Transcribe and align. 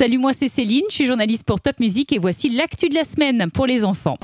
Salut, 0.00 0.16
moi 0.16 0.32
c'est 0.32 0.48
Céline, 0.48 0.84
je 0.88 0.94
suis 0.94 1.06
journaliste 1.06 1.44
pour 1.44 1.60
Top 1.60 1.78
Music 1.78 2.10
et 2.14 2.18
voici 2.18 2.48
l'actu 2.48 2.88
de 2.88 2.94
la 2.94 3.04
semaine 3.04 3.50
pour 3.52 3.66
les 3.66 3.84
enfants. 3.84 4.16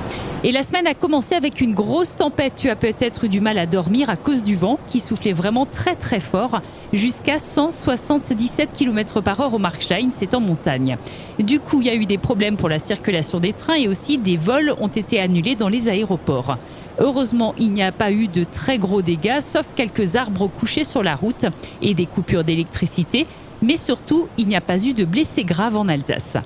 Et 0.42 0.50
la 0.50 0.62
semaine 0.62 0.86
a 0.86 0.94
commencé 0.94 1.34
avec 1.34 1.60
une 1.60 1.74
grosse 1.74 2.16
tempête. 2.16 2.54
Tu 2.56 2.70
as 2.70 2.76
peut-être 2.76 3.24
eu 3.24 3.28
du 3.28 3.42
mal 3.42 3.58
à 3.58 3.66
dormir 3.66 4.08
à 4.08 4.16
cause 4.16 4.42
du 4.42 4.56
vent 4.56 4.78
qui 4.88 5.00
soufflait 5.00 5.34
vraiment 5.34 5.66
très 5.66 5.94
très 5.94 6.18
fort, 6.18 6.62
jusqu'à 6.94 7.38
177 7.38 8.70
km 8.72 9.20
par 9.20 9.38
heure 9.38 9.52
au 9.52 9.58
Markstein, 9.58 10.08
c'est 10.14 10.32
en 10.32 10.40
montagne. 10.40 10.96
Du 11.38 11.60
coup, 11.60 11.82
il 11.82 11.88
y 11.88 11.90
a 11.90 11.94
eu 11.94 12.06
des 12.06 12.16
problèmes 12.16 12.56
pour 12.56 12.70
la 12.70 12.78
circulation 12.78 13.38
des 13.38 13.52
trains 13.52 13.74
et 13.74 13.86
aussi 13.86 14.16
des 14.16 14.38
vols 14.38 14.74
ont 14.80 14.88
été 14.88 15.20
annulés 15.20 15.56
dans 15.56 15.68
les 15.68 15.90
aéroports. 15.90 16.56
Heureusement, 16.98 17.54
il 17.58 17.72
n'y 17.72 17.82
a 17.82 17.92
pas 17.92 18.10
eu 18.10 18.28
de 18.28 18.44
très 18.44 18.78
gros 18.78 19.02
dégâts, 19.02 19.40
sauf 19.40 19.66
quelques 19.76 20.16
arbres 20.16 20.48
couchés 20.48 20.84
sur 20.84 21.02
la 21.02 21.16
route 21.16 21.44
et 21.82 21.92
des 21.92 22.06
coupures 22.06 22.44
d'électricité. 22.44 23.26
Mais 23.62 23.76
surtout, 23.76 24.28
il 24.38 24.48
n'y 24.48 24.56
a 24.56 24.60
pas 24.60 24.84
eu 24.84 24.94
de 24.94 25.04
blessés 25.04 25.44
graves 25.44 25.76
en 25.76 25.88
Alsace. 25.88 26.36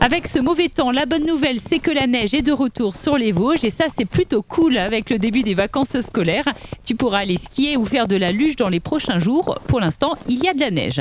Avec 0.00 0.26
ce 0.28 0.38
mauvais 0.38 0.68
temps, 0.68 0.90
la 0.90 1.06
bonne 1.06 1.24
nouvelle, 1.24 1.60
c'est 1.60 1.78
que 1.78 1.90
la 1.90 2.06
neige 2.06 2.34
est 2.34 2.42
de 2.42 2.52
retour 2.52 2.94
sur 2.94 3.16
les 3.16 3.32
Vosges 3.32 3.64
et 3.64 3.70
ça, 3.70 3.86
c'est 3.96 4.04
plutôt 4.04 4.42
cool 4.42 4.76
avec 4.76 5.08
le 5.08 5.18
début 5.18 5.42
des 5.42 5.54
vacances 5.54 5.98
scolaires. 6.00 6.52
Tu 6.84 6.94
pourras 6.94 7.20
aller 7.20 7.38
skier 7.38 7.78
ou 7.78 7.86
faire 7.86 8.06
de 8.06 8.16
la 8.16 8.30
luge 8.30 8.56
dans 8.56 8.68
les 8.68 8.80
prochains 8.80 9.18
jours. 9.18 9.58
Pour 9.66 9.80
l'instant, 9.80 10.12
il 10.28 10.44
y 10.44 10.48
a 10.48 10.52
de 10.52 10.60
la 10.60 10.70
neige. 10.70 11.00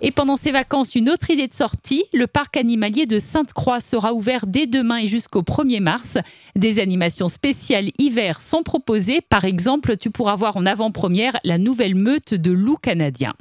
Et 0.00 0.12
pendant 0.12 0.36
ces 0.36 0.52
vacances, 0.52 0.94
une 0.94 1.10
autre 1.10 1.30
idée 1.30 1.48
de 1.48 1.54
sortie, 1.54 2.04
le 2.12 2.28
parc 2.28 2.56
animalier 2.56 3.06
de 3.06 3.18
Sainte-Croix 3.18 3.80
sera 3.80 4.12
ouvert 4.12 4.46
dès 4.46 4.66
demain 4.66 4.98
et 4.98 5.08
jusqu'au 5.08 5.42
1er 5.42 5.80
mars. 5.80 6.18
Des 6.54 6.78
animations 6.78 7.28
spéciales 7.28 7.90
hiver 7.98 8.40
sont 8.40 8.62
proposées. 8.62 9.22
Par 9.22 9.44
exemple, 9.44 9.96
tu 9.96 10.10
pourras 10.10 10.36
voir 10.36 10.56
en 10.56 10.66
avant-première 10.66 11.36
la 11.42 11.58
nouvelle 11.58 11.94
meute 11.94 12.34
de 12.34 12.52
loups 12.52 12.76
canadiens. 12.76 13.34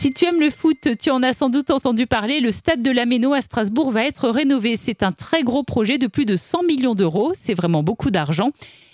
Si 0.00 0.08
tu 0.08 0.24
aimes 0.24 0.40
le 0.40 0.48
foot, 0.48 0.88
tu 0.98 1.10
en 1.10 1.22
as 1.22 1.34
sans 1.34 1.50
doute 1.50 1.68
entendu 1.68 2.06
parler, 2.06 2.40
le 2.40 2.50
stade 2.52 2.80
de 2.80 2.90
la 2.90 3.04
Méno 3.04 3.34
à 3.34 3.42
Strasbourg 3.42 3.90
va 3.90 4.06
être 4.06 4.30
rénové. 4.30 4.78
C'est 4.78 5.02
un 5.02 5.12
très 5.12 5.42
gros 5.42 5.62
projet 5.62 5.98
de 5.98 6.06
plus 6.06 6.24
de 6.24 6.36
100 6.36 6.62
millions 6.62 6.94
d'euros, 6.94 7.34
c'est 7.38 7.52
vraiment 7.52 7.82
beaucoup 7.82 8.10
d'argent. 8.10 8.52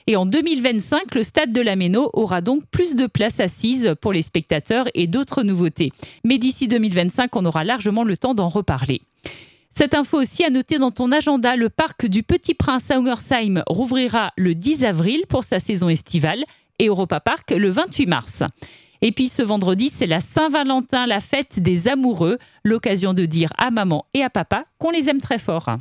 Et 0.09 0.17
en 0.17 0.27
2025, 0.27 1.15
le 1.15 1.23
stade 1.23 1.53
de 1.53 1.61
la 1.61 1.77
Méno 1.77 2.11
aura 2.12 2.41
donc 2.41 2.65
plus 2.73 2.97
de 2.97 3.07
places 3.07 3.39
assises 3.39 3.95
pour 4.01 4.12
les 4.12 4.23
spectateurs 4.23 4.89
et 4.95 5.07
d'autres 5.07 5.45
nouveautés. 5.45 5.93
Mais 6.25 6.39
d'ici 6.39 6.67
2025, 6.67 7.37
on 7.37 7.45
aura 7.45 7.62
largement 7.62 8.03
le 8.03 8.17
temps 8.17 8.34
d'en 8.34 8.49
reparler. 8.49 9.01
Cette 9.71 9.95
info 9.95 10.21
aussi 10.21 10.43
à 10.43 10.51
noter 10.51 10.81
dans 10.81 10.91
ton 10.91 11.12
agenda, 11.12 11.55
le 11.55 11.71
parc 11.71 12.07
du 12.07 12.25
Petit 12.25 12.55
Prince 12.55 12.91
à 12.91 12.97
Ungersheim 12.97 13.62
rouvrira 13.69 14.33
le 14.37 14.57
10 14.57 14.84
avril 14.84 15.23
pour 15.29 15.45
sa 15.45 15.61
saison 15.61 15.89
estivale 15.89 16.43
et 16.81 16.89
Europa 16.89 17.21
Park 17.21 17.53
le 17.53 17.71
28 17.71 18.07
mars. 18.07 18.43
Et 19.03 19.13
puis 19.13 19.29
ce 19.29 19.43
vendredi, 19.43 19.91
c'est 19.95 20.07
la 20.07 20.21
Saint-Valentin, 20.21 21.07
la 21.07 21.21
fête 21.21 21.61
des 21.61 21.89
amoureux, 21.89 22.39
l'occasion 22.65 23.15
de 23.15 23.25
dire 23.25 23.51
à 23.59 23.71
maman 23.71 24.07
et 24.15 24.23
à 24.23 24.31
papa 24.31 24.65
qu'on 24.79 24.91
les 24.91 25.09
aime 25.09 25.21
très 25.21 25.39
fort. 25.39 25.77